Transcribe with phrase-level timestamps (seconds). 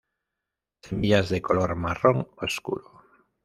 [0.81, 3.03] Semillas de color marrón oscuro.